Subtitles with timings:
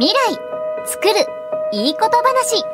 [0.00, 0.16] 未来
[0.86, 1.26] 作る
[1.74, 2.64] いいこと話。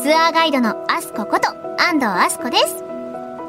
[0.00, 2.84] ツアーガイドのアスコこと安藤アスコです。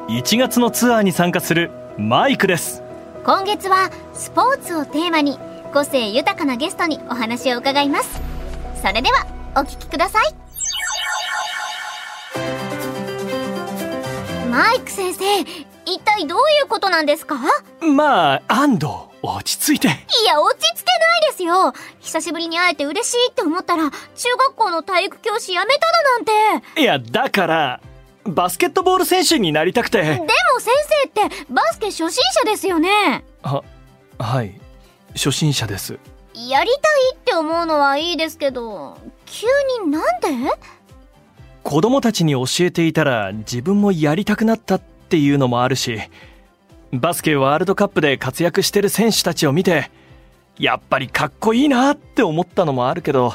[0.10, 2.82] 1月のツアーに参加するマイクです。
[3.24, 5.38] 今月はスポーツをテーマに
[5.76, 8.20] 個性豊かなゲストにお話を伺います。
[8.82, 9.28] それでは
[9.58, 10.34] お聞きください。
[14.50, 15.24] マイク先生
[15.86, 17.36] 一体どういうことなんですか？
[17.80, 18.88] まあ安藤
[19.26, 19.88] 落ち着いて。
[19.88, 19.92] い
[20.26, 21.74] や落ち着けないですよ。
[22.02, 23.96] 久しぶりに会えて嬉しいって思ったら中
[24.38, 26.82] 学校の体育教師辞めただなんて。
[26.82, 27.82] いやだから
[28.26, 30.02] バスケットボール選手になりたくて。
[30.02, 30.28] でも
[30.60, 30.74] 先
[31.14, 33.24] 生ってバスケ初心者ですよね。
[33.42, 33.64] は
[34.20, 34.60] はい。
[35.14, 35.98] 初心者です。
[36.36, 39.48] やりたいって思うのはいいですけど急
[39.86, 40.28] になんで？
[41.64, 45.98] 子供たちに教えていたら自分もやりたくなったっていうのもあるし
[46.94, 49.90] バスケワールドカップで活躍してる選手たちを見て
[50.60, 53.34] やっぱりかっこいいなって思ったのもあるけど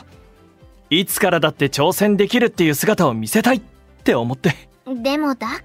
[0.91, 3.61] いつからだって挑戦できるっていう姿を見せたいっ
[4.05, 4.55] て思って。
[4.87, 5.61] でもだからっ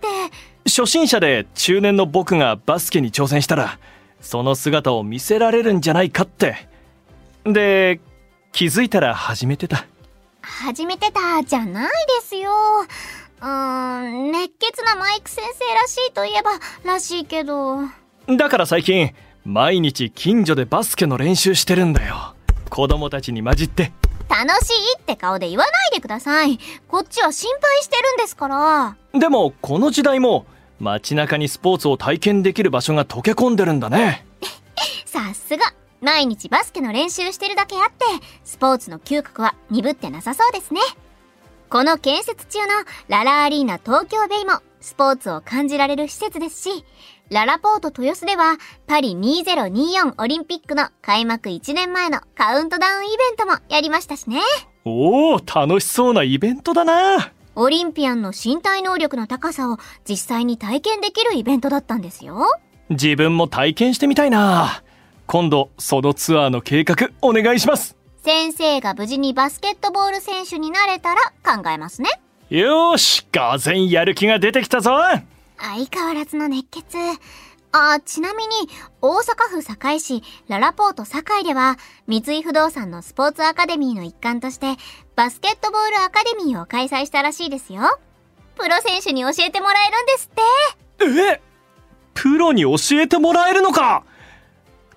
[0.00, 0.06] て。
[0.66, 3.78] 初心者で中年の僕がバスケに挑戦したら
[4.20, 6.68] その姿を見せられるんじゃないかって。
[7.44, 7.98] で
[8.52, 9.86] 気づいたら始めてた。
[10.42, 12.50] 始めてたじゃないですよ
[13.40, 16.50] うーん熱血なマイク先生らしいといえば
[16.84, 17.80] らしいけど。
[18.26, 19.14] だから最近
[19.44, 22.34] 毎日近所でバスケの練習してるんだよ。
[22.68, 23.92] 子供たちに混じって。
[24.28, 26.58] 楽しいって顔で言わないでください。
[26.86, 28.96] こっちは心配してるんですから。
[29.18, 30.44] でもこの時代も
[30.80, 34.26] 街中にスポーツを体験できる場所が溶け込んでるんだね。
[35.06, 35.72] さすが。
[36.00, 38.04] 毎日バスケの練習してるだけあって
[38.44, 40.80] スポーツの嗅覚は鈍ってなさそうですね
[41.70, 42.66] この建設中の
[43.08, 46.84] ララアリーナ東京ベイもスポーツを感じられる施設ですし
[47.30, 54.40] ララポート豊洲ではパリ2024オリンピックの開幕1年前のカウントダウンイベントもやりましたしね。
[54.86, 57.32] おお楽しそうなイベントだな。
[57.54, 59.76] オリンピアンの身体能力の高さを
[60.08, 62.46] 実際に体験できるイベントだったんですよ。
[62.88, 64.82] 自分も体験してみたいな。
[65.26, 67.97] 今度そのツアーの計画お願いします
[68.28, 72.10] 先生が無事にバスケットボール選手になれたら考えますね。
[72.50, 74.98] よーしがぜんやる気が出てきたぞ。
[75.56, 76.98] 相変わらずの熱血
[77.72, 78.50] あちなみに
[79.00, 84.76] 大阪府堺市ララポート堺では三井不動産のスポーツアカデミーの一環として
[85.16, 87.98] バスケットボールアカデミーを開催したらしいですよ。
[88.56, 90.30] プロ選手に教えてもらえるんです
[91.10, 91.32] って。
[91.32, 91.40] え？
[92.12, 94.04] プロに教えてもらえるのか？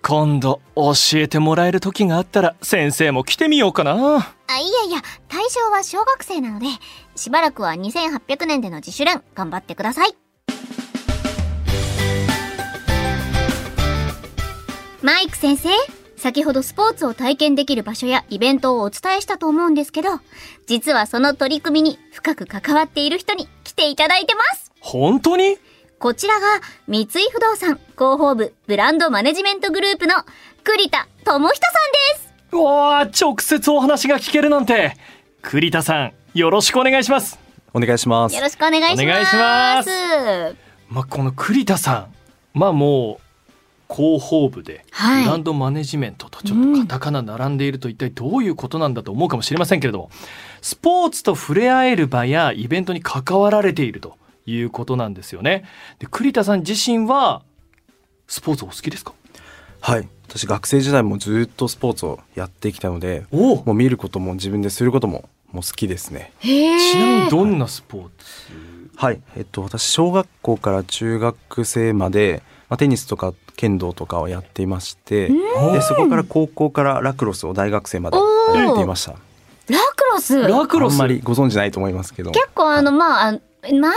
[0.03, 4.35] 今度教えてもらえる時があったら先生も来てみようかな。
[4.47, 6.66] あいやいや対象は小学生なので
[7.16, 10.16] しばらくは2800年での自主練頑張ってください。
[15.01, 15.69] マイク先生
[16.17, 20.09] 先ほどスポーツを体験できる場所やイベントをお伝えしたと思うんですけど
[20.67, 24.72] 実はその取り組みに深く関わっている人に来ていただいてます。
[24.79, 25.57] 本当に？
[26.01, 30.16] こちらが三井不動産広報部ブランドマネジメントグループの
[30.63, 32.34] 栗田智人さんです。
[32.53, 34.95] うわー直接お話が聞けるなんて。
[35.44, 37.38] 栗田さんよろしくお願いします。
[37.72, 38.35] お願いします。
[38.35, 39.03] よろしくお願いします。
[39.03, 40.56] お願いします。
[40.90, 42.07] まあこの栗田さ
[42.56, 42.57] ん。
[42.57, 43.19] まあも
[43.90, 45.23] う広報部ではい。
[45.25, 50.09] ブランドマネジメントとちょっとカタカナ並んでいると一体どういうことなんだと思うかもしれませんけれども。
[50.63, 55.66] スポーツと触れ合える場やイベントに関わられているということなんですよね。
[56.00, 57.44] で栗田さん自身は
[58.28, 59.13] スポーツお好きですか？
[59.81, 60.07] はい。
[60.28, 66.31] 私学生時代もずっとスポーツをやってきたのでおもう見ることも自分ですることももう好きですね。
[66.40, 68.96] へちなみにどんなスポーツ？
[68.96, 69.22] はい。
[69.35, 78.18] えっと私小学校から中学生まで、まあ、テニスとか剣道とかをやっていましてでそこから高校からラクロスを大学生まで
[78.56, 79.12] やっていました。
[79.12, 79.18] ラ
[79.96, 80.41] クロス？
[80.41, 80.94] ラクロス？
[80.94, 82.31] あんまりご存知ないと思いますけど。
[82.31, 83.94] 結構あのまああマイナーと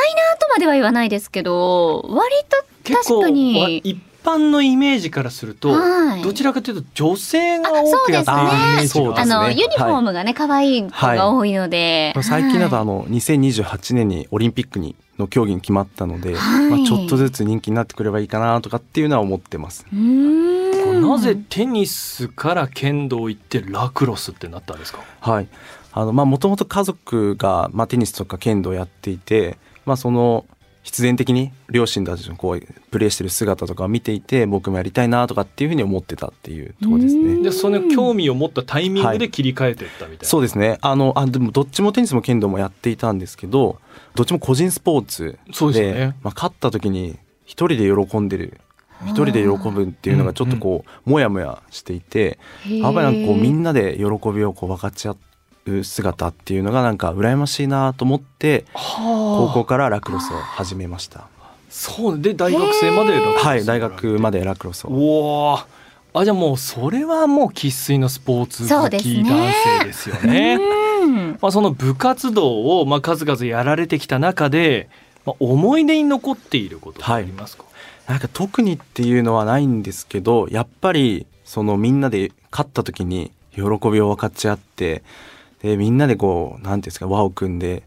[0.55, 3.79] までは言わないですけど割と確かに。
[3.79, 6.23] 一般のイメージからすると、はい。
[6.23, 9.35] どちらかというと女性が多くやってるイあメージがそうですね。
[9.35, 16.71] あの、ねユニフォームがね可愛い子が多いので、最近だとはいあの2028年にオリンピックにの競技に決まったので、はい。
[16.71, 19.85] まあ、ちょっとずつ人気になってくればいいかなとかっていうのは思ってます。
[19.93, 21.03] うーん。
[21.03, 25.01] なぜテニスから剣道行ってラクロスってなったんですか？
[25.21, 25.49] はい。
[25.95, 29.57] あの、まあ、もともと家族が、まあ、テニスとか剣道をやっていて、
[29.87, 30.45] まあ、その、
[30.83, 32.61] 必然的に両親たちのこう、
[32.91, 37.37] プレーしてる姿とかを見ていて、僕もやりたいなとかっていうふうに思ってたっていうところですうん。
[37.37, 37.43] ね。
[37.43, 40.79] でその興味を持ったタイミングで切り替えていったみたいな、そうですね。
[40.83, 43.79] あの、あ、でもどっちもテニスも剣道もやっていたんですけど、
[44.15, 46.17] どっちも個人スポーツで、そうですよね。
[46.23, 48.61] まあ、勝った時に一人で喜んでる
[49.07, 55.13] 一人で喜ぶっていうのがちょっとこうモヤモヤしていてやっぱりなんかこうみんなで喜びをこう分かち合
[55.67, 61.29] う姿っていうのがなんか羨ましいなと思って高校からラクロスを始めました。
[61.71, 65.59] そうで大学生までラクロスはい大学までラクロスを。
[66.17, 70.61] あじゃあもうそれはもう生粋のスポーツ好き男性ですよね。
[71.03, 71.39] うん。
[71.41, 74.89] まあその部活動をまあ数々やられてきた中で、
[75.27, 77.65] まあ、思い出に残っていることありますか、
[78.07, 85.03] なんか特にっていうのはないんですけどやっぱりそのみんなで勝った時に喜びを分かち合って
[85.65, 87.85] でみんなでこう何ていうんですか輪を組んで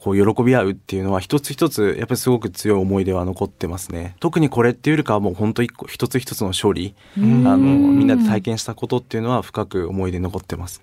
[0.00, 4.16] こう喜び合うっていうのは一つ一つやっぱりすごく強い思い出は残ってますね。
[4.20, 10.82] 特にこれっていうよりかはもう本当一個一つ一つの勝利あのみんなで体験したことっていうのは深く思い出に残ってます。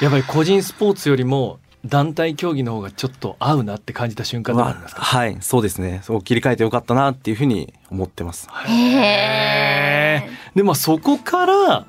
[0.00, 5.02] やっぱり個人スポーツよりも団体競技の方がちょっと合うなって感じた瞬間がありますか？
[5.02, 6.00] はいそうですね。
[6.02, 8.48] そう切り替えてよかったなっていうふうに思ってます。
[8.66, 10.56] へー。
[10.56, 11.86] でまあそこから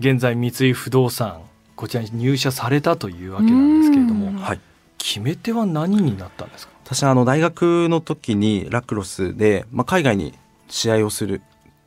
[0.00, 1.42] 現在三井不動産
[1.76, 4.36] こちらに入社されたというわけなんですけれどもうん。
[4.36, 4.60] はい。
[4.98, 6.72] 決め手は何になったんですか？
[6.84, 10.34] 私はあの大学の時にラクロスで、まあ、海外に
[10.68, 11.42] 試合をする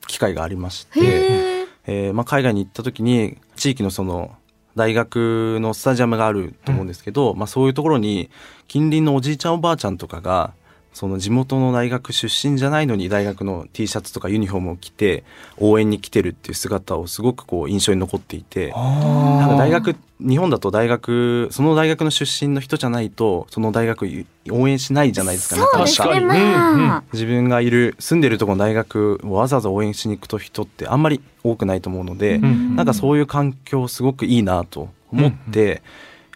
[0.07, 4.35] 機会がありまして、えーまあ、海外に行った時に地域のその
[4.75, 8.29] 大学のスタジアムがあると思うんですけど、まあ、そういうところに
[8.67, 10.53] 近隣のおじいちゃんおばあちゃんとかが
[10.93, 15.23] その地元の大学出身じゃないのに大学の T シャツとかユニフォームを着て
[15.57, 18.71] 応援に来てるっていう姿をすごくこう印象に残っていて。
[18.71, 24.05] なんか大学日本だと大学その大学の出身の人じゃないとその大学
[24.51, 26.25] 応援しないじゃないですかそうですね確かに。
[26.25, 35.81] まあ、自分がいる住んでるところの大学をわざわざ応援しに行く人ってあんまり多くないと思うので、うんなんかそういう環境すごくいいなと思って、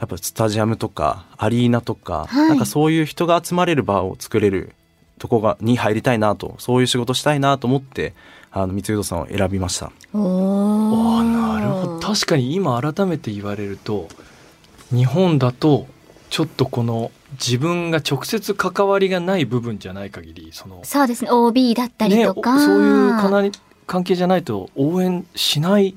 [0.04, 2.50] やっぱスタジアムとかアリーナとか、はい。
[2.50, 4.74] なんかそういう人が集まれる場を作れる
[5.18, 8.14] とこがに入りたいなとそういう仕事したいなと思って
[8.52, 9.94] あの三井不動産を選びました。
[10.14, 12.00] おああなるほど。
[12.02, 14.10] 確かに今改めて言われると
[14.90, 15.88] 日本だと
[16.30, 21.32] ちょっとこの自分が直接関わりがない部分じゃない限りそのそうですね。
[21.32, 23.54] OB だったりねとか、そういうかなり
[23.88, 25.96] 関係じゃないと応援しない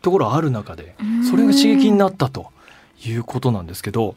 [0.00, 1.24] ところある中でうん。
[1.24, 2.46] それが刺激になったと
[3.04, 4.14] いうことなんですけど、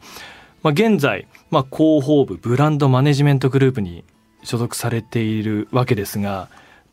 [0.64, 4.04] まあ、現在、まあ、広報部ブランドマネジメントグループに
[4.44, 6.50] 所属されているわけですが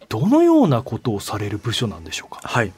[0.09, 2.41] どのようなことをされる部署なんでしょうか？
[2.45, 2.73] はい。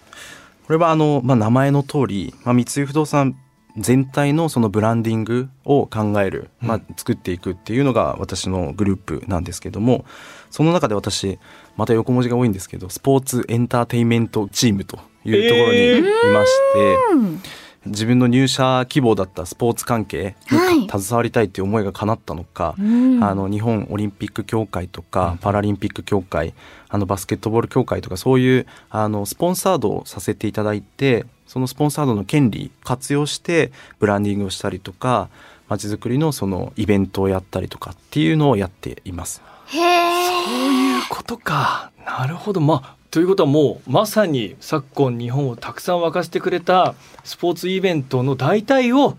[0.66, 3.36] これはあの、まあ、名前の通り、まあ、三井不動産
[3.76, 10.04] 全体のそのブランディングを考える、まあ、作っていくっていうのが私のグループなんですけども
[10.50, 11.40] その中で私
[11.76, 16.02] また横文字が多いんですけどスポーツエンターテインメントチームというところにい
[16.32, 17.42] まして、うん
[17.86, 26.52] 自分の入社希望だったスポーツ関係はいに携わりたいっていう思いが叶ったのか、うんあの日本オリンピック協会とかパラリンピック協会
[26.88, 35.28] あのバスケットボール協会とかそういうあのスポンサードをさせていただいてそのスポンサードの権利活用してブランディングをしたりとか
[35.68, 39.42] まちづくりのそのイベントをやったりとかっていうのをやっています。
[39.70, 41.90] そういうことか。
[42.04, 42.60] なるほど。
[42.60, 49.16] まあ、ということはもうまさに昨今日本をたくさん沸かせてくれたスポーツイベントの大体を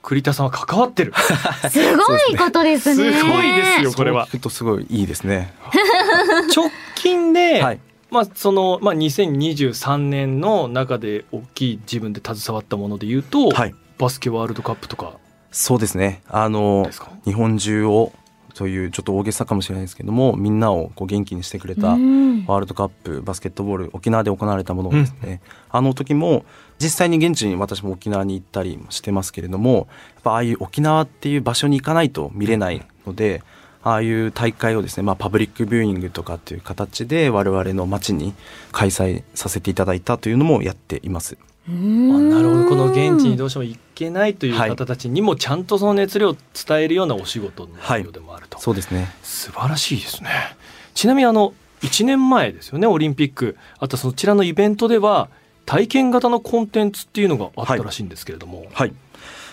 [0.00, 1.12] 栗田さんは関わってる。
[1.68, 5.52] すごいことですねすごいですよこれはそう聞くとすごいいいですね。
[6.56, 7.80] 直近で、はい。
[8.10, 13.74] まあそのまあ2023年の中で大きい自分で携わったもので言うと、はい。
[13.98, 15.12] バスケワールドカップとか
[15.52, 16.22] そうですね。
[16.30, 17.10] あのですか？
[17.26, 18.14] 日本中を
[18.58, 26.44] というちょっと大げさかもしれないですけどもみんなをこう元気にしてくれたうんワールドカップバスケットボール沖縄で行われたものですね、あの時も
[26.80, 33.44] 実際に現地に私も沖縄に行ったりもしてますけれどもやっぱああいう沖縄っていう場所に行かないと見れないので
[33.84, 38.34] ああいう大会をですね、まあ、パブリックビューイングとかっていう形で我々の街に
[38.72, 41.38] 開催させていただいたというのもやっています。
[41.68, 42.68] あなるほど。
[42.68, 49.08] この現地にどうしても行けないという方たちにもちゃんとその熱量を伝えるようなお仕事の内容でもあると、そうですね。
[49.22, 50.30] 素晴らしいですね。
[50.94, 53.56] ちなみにあの1年前ですよねオリンピック。
[53.78, 55.28] あとそちらのイベントでは
[55.68, 58.94] 体験型のコンテンツっていうのがあったらしいんですけれども、はい。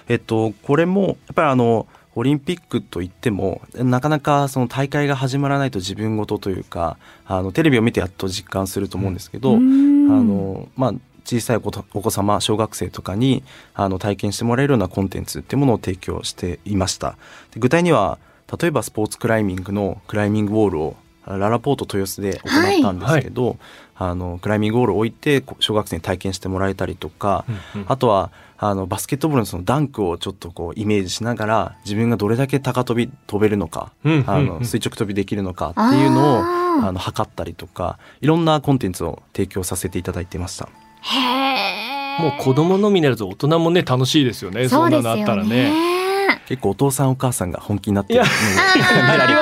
[0.08, 10.10] えっと、これも、やっぱりあの、オリンピックといっても、なかなかその大会が始まらないと自分事というか、あの、テレビを見てやっと実感すると思うんですけど、うん。
[10.10, 10.94] あの、まあ、
[11.26, 17.18] 小さいお子お子様、小学生とかに、あの、体験してもらえるようなコンテンツっていうものを提供していました。
[17.52, 18.20] で具体には、
[18.60, 23.58] 例えばスポーツクライミングのクライミングウォールを、ララポート豊洲で行ったんですけど、
[23.98, 40.70] あのクライミングウォールを置いてこ小学生に体験してもらえたりとか、うんうんあとはあのバスケットボールのそのダンクをちょっとこうイメージしながら自分がどれだけ高跳び飛べるのか、うんうんうんあの垂直跳びできるのかっていうのをあの測ったりとかいろんなコンテンツを提供させていただいていました。
[41.06, 42.22] へえ。
[42.22, 45.72] もう子供のみならず大人もね楽しいですよねそんなのあったらね。
[45.72, 46.42] ね。
[46.48, 48.26] 結構お父さんお母さんが本気になってるの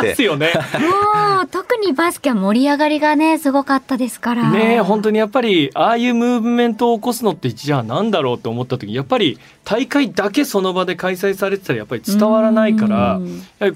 [0.01, 0.53] てすよね。
[0.79, 4.50] もう特にバスケは盛り上がりがねすごかったですから。
[4.50, 13.20] ねえ本当にやっぱりああいうムーブメントを起こすのってじゃあなんだろうって思った時にやっぱり大会だけその場で開催されてたらやっぱり伝わらないから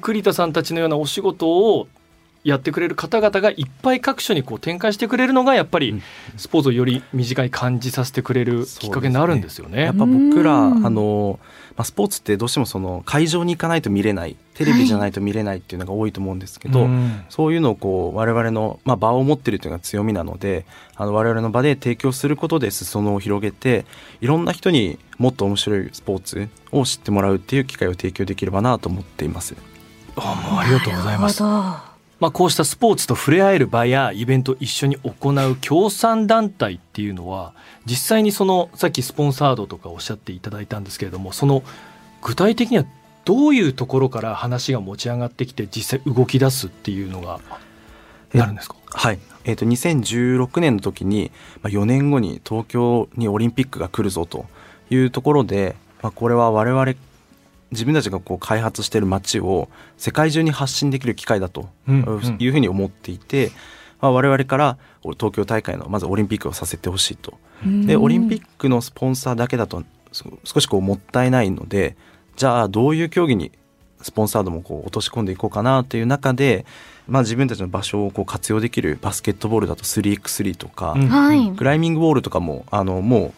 [0.02, 1.88] 栗田さんたちのようなお仕事を
[2.48, 6.02] やってくれる方々がいっぱい各所にこう展開してくれるのがやっぱりうん
[6.38, 9.82] スポーツをより身近に感じさせてくれるきっかけになるんですよね。
[9.82, 11.40] やっぱ僕らあうんの、
[11.76, 23.86] まあ、スポーツってどうしてもその会場に行かないと見れないテレビじゃないと見れないっていうのが多いと思うんですけど、うんそういうのをこう我々の、まあ、場を持ってるというのが強みなのであの我々の場で提供することで裾野を広げて
[24.22, 29.56] いろんな人にもっと面白いスポーツを知ってもらうっていう機会を提供できればなと思っています。
[30.16, 31.44] あもうありがとうございます。
[31.44, 37.54] なるほまあ、こうしたスポーツと触れ合える場やイベントを一緒に行う協賛団体っていうのは
[37.86, 41.62] 実際にそのさっきスポンサードとかおっしゃっていただいたんですけれどもその
[42.24, 42.86] 具体的には
[43.24, 47.40] どういうところから話が持ち上がってきて実際動き出すっていうのが
[48.34, 48.76] なるんですか？
[48.88, 51.32] はい、えー、と2016年の時に、
[51.62, 54.46] まあ、4年後に東京にオリンピックが来るぞと
[54.90, 56.96] いうところで、まあ、これは我々
[57.72, 63.52] 自分たちがこう開発している街を世界中に発信できる機会だというふうに思っていて、
[64.00, 67.38] まあ、我々から東京大会のまずオリンピックをさせてほしいと。
[67.66, 71.98] どでオリンピックのスポンサーだけだとそ少しこうもったいないので
[72.36, 73.52] じゃあどういう競技に
[74.02, 76.66] スポンサードもこう落とし込んでいこうかなという中で、
[77.08, 80.96] まあ、自分たちの場所をこう活用できるバスケットボールだと 3x3 とか。
[81.58, 83.34] クライミングウォールとかもあのもう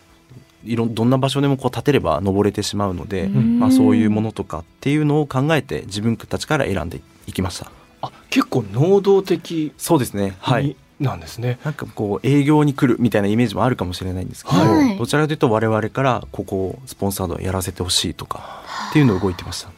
[0.63, 3.59] いろんどんな場所でもこう立てれば登れてしまうので、うん。
[3.59, 7.71] まあ、そういうものとかっていうのを考えて自分たちから選んでいきました。
[8.01, 10.35] あ結構能動的そうですね。
[10.39, 10.65] はい。
[10.65, 11.59] になんですね。
[11.63, 14.97] なんかこう営業に来るみたいなイメージもあるかもしれないんですけど、はい。
[14.97, 19.69] どちらかというと我々からここをスポンサードやらせてほしいとかっていうのを動いてました。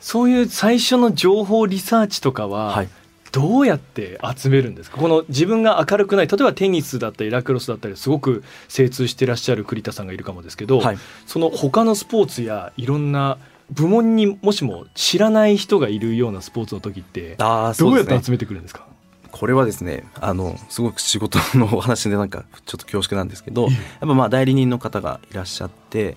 [0.00, 2.88] そういう最初の情報リサーチとかは、はい、
[3.32, 4.98] どうやって集めるんですか？
[4.98, 13.38] この自分が明るくない例えばテニスだったりラクロスだったりすごく精通してらっしゃる栗田さんがいるかもですけど、はい、その他のスポーツやいろんな
[13.70, 17.44] 部門にもしも知らない人がいるようなスポーツの時ってど
[17.90, 18.86] うやって集めてくるんですか？
[19.30, 26.16] これはですねあのすごく仕事のお話でなんかちょっと恐縮なんですけどやっぱまあ代理人の方がいらっしゃって、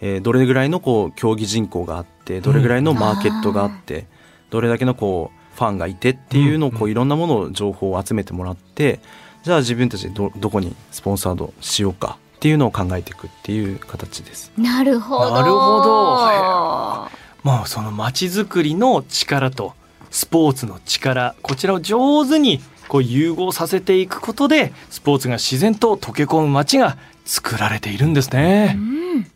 [0.00, 4.06] えーどれぐらいのこう競技人口があってどれぐらいのマーケットがあって、
[4.50, 9.00] どれだけのこうファンがいてっていうのをこうんういろんなものを情報を集めてもらって
[9.42, 14.52] じゃあ自分たちでどどこにスポンサードしようかっていうのを考えていくっていう形です。
[14.58, 15.30] なるほど。
[15.32, 19.74] なるほどまあその街づくりの力と
[20.10, 28.78] スポーツの力こちらを上手にこう融合させていくことでスポーツが自然と溶け込む街が作られているんですね。
[29.26, 29.33] ス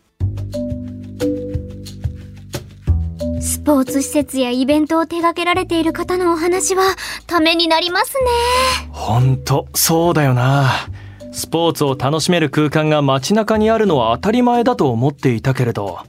[3.69, 6.95] ポーツ施設やイベントを手掛けられている方のお話は
[7.27, 8.89] ためになりますね。
[8.89, 10.71] ほんとそうだよな
[11.31, 15.99] スポーツを楽しめる空間が街中にあるのは当たり前だと思っていたけれど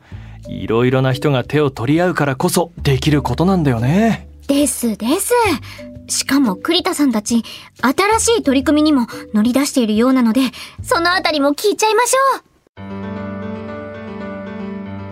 [0.49, 5.35] いろいろな人が手を取り合うからこそできることなんだよねですです。
[6.09, 7.45] しかも栗田さんたち、
[7.83, 10.41] 新しい取り組みにも乗り出しているようなので、
[10.83, 12.50] そのあたりも聞いちゃいましょう。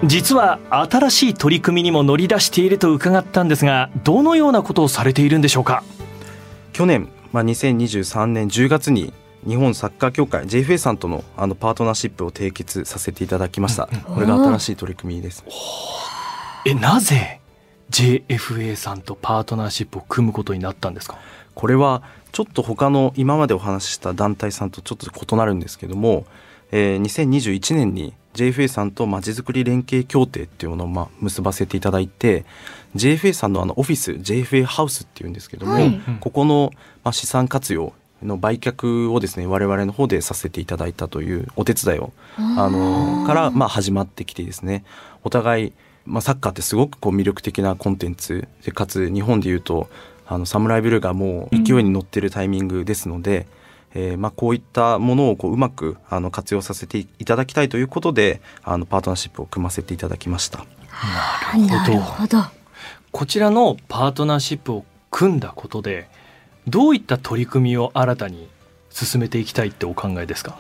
[0.05, 5.83] 実は新しい取り組みにも乗り出していると伺ったんですがどのようなことをされているんでしょうか？
[6.73, 9.13] 去年、まあ、2023年10月に
[9.47, 15.45] 日本サッカー協会 JFA さんとのあのパートナーシップを締結させていただきました、これが新しい取り組みです。
[16.65, 17.41] えなぜ
[17.91, 21.19] JFA さんとパートナーシップを組むことになったんですか？
[21.55, 26.25] これはちょっと他の今までお話しした団体さんとちょっと異なるんですけども、
[26.71, 32.45] えー2021年に JFA さんとまちづくり連携協定っていうものをまあ結ばせていただいて
[32.95, 36.01] JFA さんのあのオフィス JFA ハウスっていうんですけども、はい。
[36.21, 36.71] ここの
[37.03, 37.93] まあ資産活用
[38.23, 44.85] の売却をですね我々の方でさせていただいたというお手伝いをあのからまあ始まってきてですね
[45.25, 45.73] お互い、
[46.05, 49.89] まあ、サッカーってすごくこう魅力的なコンテンツでかつ日本でいうと
[50.27, 53.47] あのサムライブルーがもう勢いに乗ってるタイミングですので、
[53.95, 60.67] えーまあ、こういったものをこううまくあの活用させていただきたいということであのパートナーシップを組ませていただきました。
[61.57, 62.45] なるほど。
[63.11, 66.09] こちらのパートナーシップを組んだことで
[66.67, 68.49] どういった取り組みを新たに
[68.91, 70.59] 進めていきたいってお考えですか？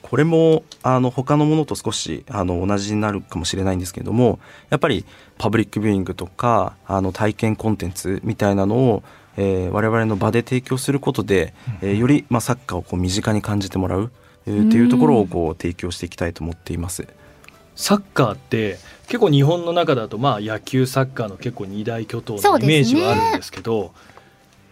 [0.00, 5.04] これもあの他のものと少しあの同じになるかもしれないんですけれどもやっぱり
[5.38, 9.02] パブリックビューイングとかあの体験コンテンツみたいなのを、
[9.36, 14.10] えー、我々の場で提供することで、えー、より、まあ、サッカーをこう身近に感じてもらうっ
[14.44, 17.06] ていうところをこう提供していきたいと思っています。
[17.74, 23.92] サッカーって結構日本の中だとまあ野球サッカーの結構二大巨頭のイメージはあるんですけど、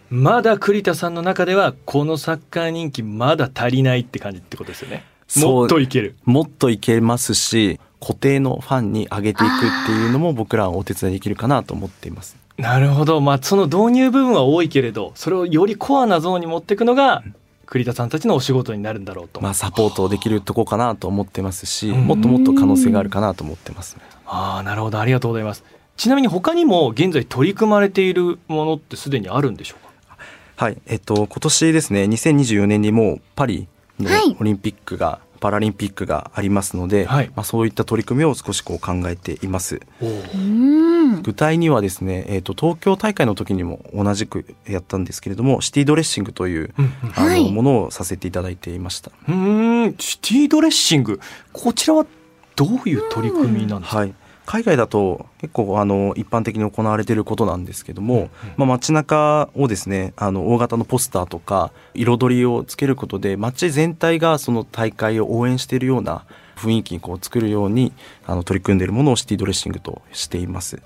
[0.09, 5.03] まだ栗田さんの中ではこのサッカー人気まだ足りないって感じってことですよね。
[5.37, 12.35] もっといけるもっといけますし固定のファンに上げていくっていうのも僕らはお手伝いできるかなと思っています。
[12.61, 17.23] なるほど、まあ、その導入部分は多いけれどそれをよりコアなゾーンに持っていくのが
[17.65, 19.41] 栗田さんたちのお仕事になるんだろうと。
[19.41, 24.99] まあ、サポートできるとこかなと思ってますしもっともっと可能性があるかなと思ってます、ああなるほど。
[24.99, 25.63] ありがとうございます。
[25.97, 30.17] ちなみに他にも現在取り組まれているものってすでにあるんでしょうか？
[30.57, 30.77] はい。
[30.85, 33.67] えっと今年ですね2024年にもうパリ
[33.99, 39.81] のオリンピックがパラリンピックがありますので、はい、まあ、そういった取り組みを少しこう考えています。
[41.23, 49.11] 具体にはですね、えーと、東京大会の時にも同じくやったんですけれどもシティドレッシングという、うん、あの、はい、ものをさせていただいていました。
[49.27, 49.95] うん。
[49.99, 51.19] シティドレッシング。
[51.51, 52.05] こちらは
[52.55, 54.13] どういう取り組みなんですか、はい
[54.45, 67.93] 海外だと結構あの一般的に行われていることなんですけども、まあ、街中をですねあの大型のポスターとか彩りをつけることで街全体がその大会を応援しているような雰囲気にこう作るように
[68.25, 70.81] あの取り組んでいるものをシティドレッシングとしています。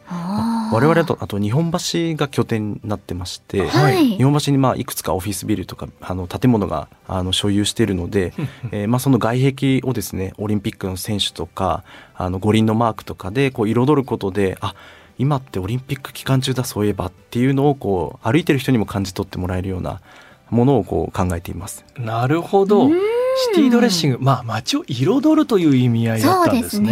[0.72, 8.34] 我々とあと日本橋が拠点になってまして、はい、日本橋にまあいくつかオフィスビルとかあの建物があの所有しているので、
[8.72, 11.84] えー、まあその外壁をですねオリンピックの選手とか
[12.15, 14.75] あの五輪のマークとかでこう彩ることであ
[15.17, 20.01] 今ってオリンピック期間中だそういえばっていうのをこう歩いてる人にも感じ取ってもらえるような
[20.50, 21.86] ものをこう考えています。
[21.98, 22.89] なるほど。
[23.36, 26.89] シティドレッシング、まあ街を彩るという意味合いだったんですね。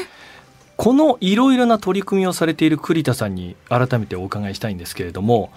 [0.00, 0.06] ね。
[0.76, 5.50] このいろいろな取り組みをされている栗田さんに改めてお伺いしたいんですけれども、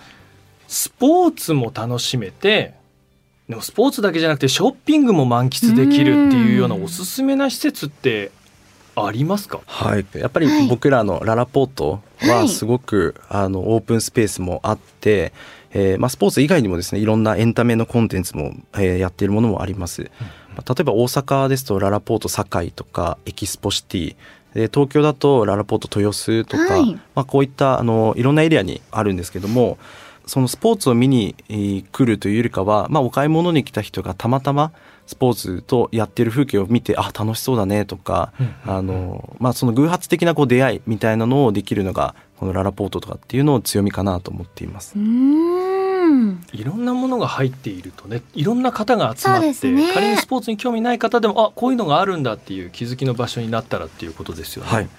[0.68, 2.74] スポーツも楽しめて、
[3.50, 8.32] でもスポーツだけじゃなくてショッピングも満喫できるっていうようなおすすめな施設って
[8.96, 9.62] ありますか？
[9.66, 10.06] はい。
[10.14, 15.34] やっぱり僕らのララポートはすごく、はい、あのオープンスペースもあって、
[15.72, 20.12] えーまあ、スポーツ以外にもですねいろんなエンタメのコンテンツも、えー、やっているものもあります、うん、例
[20.80, 24.16] えば大阪ですとララポート堺とかエキスポシティ。
[24.54, 29.78] で東京だとララポート豊洲とか、はい、まあ、こういったあのいろんなエリアにあるんですけども
[30.30, 31.36] そのスポーツを見に
[31.92, 34.72] 来るというよりかは、まあ、お買い物に来た人がたまたま
[35.08, 38.32] スポーツとやってる風景を見てあ楽しそうだねとか、
[38.64, 44.94] あのまあ、その偶発的なこう出会いみたいなのをできるのがこのララポートとかっていうのを強みかなと思っています。
[44.96, 54.70] いろんなものが入っているとねいろんな方が集まって、ね、仮にスポーツに興味ない方でもあこういうのがあるんだっていう気づきの場所になったらっていうことですよね。
[54.70, 54.90] はい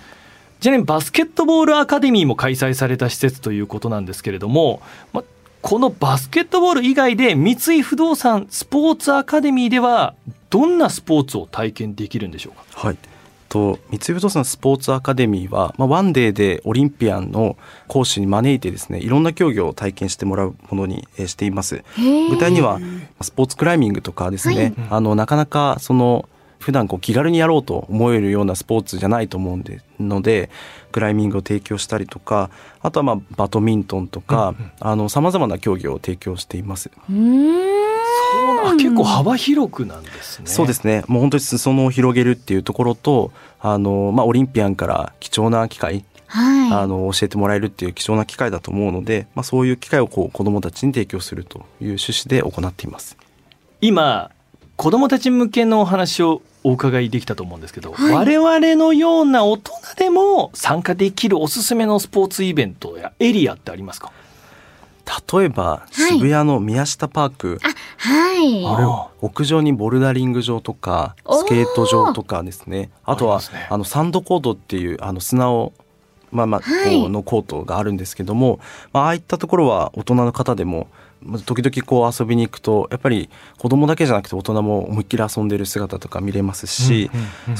[0.60, 5.24] ちなみにバスケットボールアカデミーも開催された施設ということなんですけれども、ま、
[5.62, 10.14] このバスケットボール以外で三井不動産スポーツアカデミーでは
[10.50, 12.88] どんなスポーツを体験できるんでしょうか？
[12.88, 12.98] はい。
[13.48, 17.56] と三井不動産スポーツアカデミーは、まあ、ワンデーでオリンピアンの
[17.88, 21.82] 講師に招いてですねいろんな競技を体験してもらうものにしています。
[21.96, 22.78] 具体には
[23.20, 26.28] スポーツクライミングとかですね、はい、あのなかなかその
[26.60, 30.50] 普段こう気軽にやろうと思えるようなスポーツじゃないと思うんでので
[30.92, 34.54] クライミングを提供したりとかあとはまあバドミントンとか
[35.08, 36.90] さまざまな競技を提供しています。
[37.08, 40.46] そう結構幅広くなんですね。
[40.46, 41.02] そうですね。
[41.08, 53.16] もう本当に裾野を広げるっていうところと、あのまあオリンピアンから貴重な機会、はい、あの教えてもらえるっていう貴重な機会だと思うので、まあそういう機会をこう子どもたちに提供するという趣旨で行っています。
[53.80, 54.30] 今
[54.76, 64.12] 子どもたち向けのお話をお伺いできたと思うんですけど、はい、我々のような大人でも参加できるおすすめのスポーツイベントやエリアってありますか？
[65.32, 67.58] 例えば、渋谷の宮下パーク、
[67.96, 68.64] はい、
[69.20, 72.90] 屋上にボルダリング場とかスケート場とかですね。
[73.04, 75.72] あとはあ、ね、あのサンドコートっていうあの砂を
[76.30, 78.60] まあまあ、はい、のコートがあるんですけども、
[78.92, 80.86] まあ、ああいったところは大人の方でも
[81.44, 83.28] 時々こう遊びに行くとやっぱり
[83.58, 87.10] 子供だけじゃなくて大人も思いっきり遊んでる姿とか見れますし、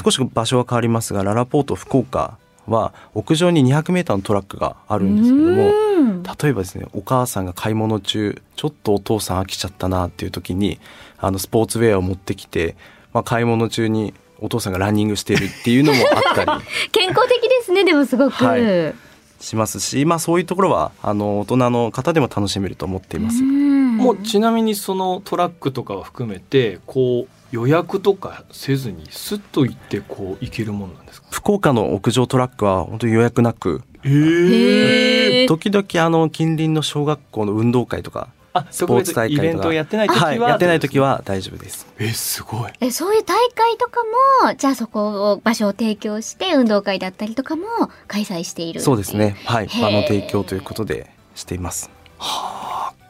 [0.03, 10.79] 少し場所は変わりますがララポート福岡は屋上に 200m のトラックがあるんですけども例えばですねお母さんが買い物中ちょっとお父さん飽きちゃったなっていう時に
[11.17, 12.75] あのスポーツウェアを持ってきて、
[13.13, 16.63] まあ、買い物中にお父さんがランニングしてるっていうのもあったり。
[16.91, 18.43] 健康的ですねでもすごく。
[18.43, 19.10] はい
[19.41, 23.43] しますし、まあ、そういうところはあの大人の方でも楽しめると思っています。
[23.43, 31.27] もうちなみにそのトラックとかを含めてこう予約とかせずにスッと行ってこう行けるもんなんですか？
[31.29, 33.81] 福岡の屋上トラックは本当に予約なく。
[34.03, 39.47] へえ時々あの近隣の小学校の運動会とかあスポーツ大会とか。
[39.47, 41.87] イベントをやってない時は、はい、やってない時は大丈夫です。
[41.99, 42.71] えすごい。
[42.79, 44.01] えそういう大会とか
[44.45, 47.63] もじゃあそこを場所を提供して運動会だったりとかも
[48.07, 48.81] 開催している。
[48.81, 49.37] そうですね。
[49.45, 49.67] はい。
[49.67, 51.89] 場の提供ということでしています。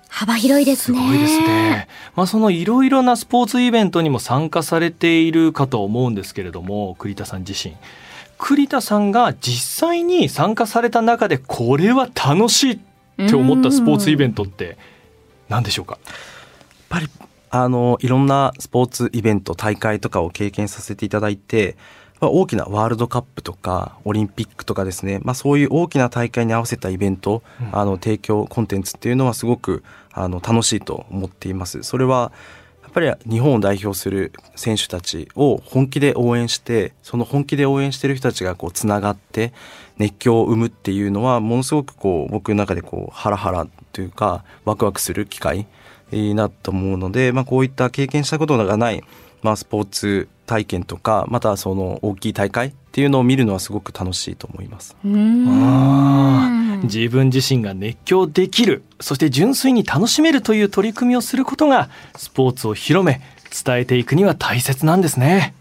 [0.07, 0.99] 幅広いですね。
[0.99, 1.87] すごいですね。
[2.15, 7.75] まあそのいろいろなスポーツイベントにも参加されているかと思うんですけれども、栗田さん自身。
[8.41, 12.79] 栗田さんが実際に参加された中でこれは楽しいっ
[13.29, 14.77] て思ったスポーツイベントって
[15.51, 15.99] 何でしょうか？
[16.03, 16.13] やっ
[16.89, 17.07] ぱり
[17.51, 21.75] あのいろんなスポーツイベント大会とかを経験させていただいて
[22.19, 27.69] まあ大きなワールドカップとかオリンピックとかですね、まあ、そういう大きな大会に合わせたイベント、うん。
[27.77, 29.83] あの提供コンテンツっていうのはすごく
[30.13, 31.83] あの楽しいと思っています。
[31.83, 32.31] それは
[32.83, 39.53] やっぱり日本を代表する選手たちを本気で応援してその本気で応援してる人たちがこうつながって
[40.01, 45.67] 熱狂を生むっていうのはものすごくこう僕の中でこうハラハラというかワクワクする機会
[46.11, 49.03] いいなと思うので、まあ、こういった経験したことがない、
[49.43, 54.97] まあ、スポーツ体験とかまたその大きい大会っていうのを見るのはすごく楽しいと思います。
[55.05, 63.21] うーんあー自分自身が熱狂できるそして純粋に楽しめるという取り組みをすることがスポーツを広め
[63.65, 65.53] 伝えていくには大切なんですね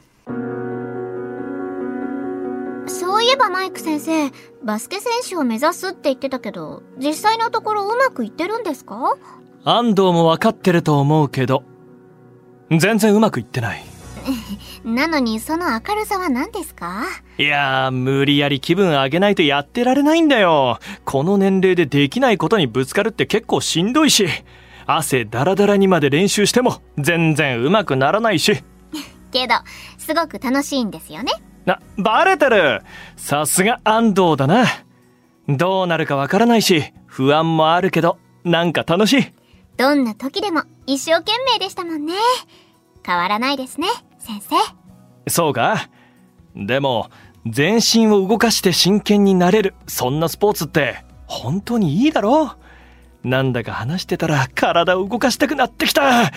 [3.40, 4.30] ばマイク先生
[4.62, 9.16] バスケ選手を目指すって言ってたけど実際のところうまくいってるんですか？
[9.64, 11.64] 安藤も分かってると思うけど
[12.70, 13.84] 全然うまくいってない。
[14.84, 17.04] なのにその明るさは何ですか？
[17.38, 20.78] いやー無理やり気分上げないとやってられないんだよ。
[21.04, 24.26] この年齢でできないことにぶつかるって結構しんどいし
[24.86, 28.62] 汗ダラダラにまで練習しても全然うまくならないし。
[29.32, 29.54] けど
[29.98, 31.32] すごく楽しいんですよね
[31.64, 32.82] なバレてる。
[33.16, 34.66] さすが安藤だな。
[35.48, 39.34] どうなるかわからないし不安もあるけどなんか楽しい。
[39.76, 42.14] どんな時でも一生懸命でしたもんね。
[43.04, 44.56] 変わらないですね先生。
[45.30, 45.88] そうか。
[46.54, 47.10] でも
[47.46, 52.56] 全身を動かして真剣になれるそんなスポーツって本当にいいだろ
[53.24, 53.28] う。
[53.28, 56.30] なんだか話してたら体を動かしたくなってきた